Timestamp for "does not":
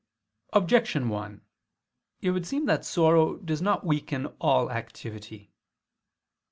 3.37-3.85